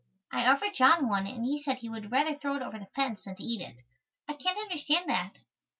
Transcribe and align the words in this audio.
I 0.31 0.47
offered 0.47 0.73
John 0.73 1.07
one 1.07 1.27
and 1.27 1.45
he 1.45 1.61
said 1.61 1.77
he 1.77 1.89
would 1.89 2.11
rather 2.11 2.33
throw 2.33 2.55
it 2.55 2.63
over 2.63 2.79
the 2.79 2.87
fence 2.95 3.21
than 3.23 3.35
to 3.35 3.43
eat 3.43 3.61
it. 3.61 3.77
I 4.27 4.33
can't 4.33 4.57
understand 4.57 5.07
that. 5.11 5.35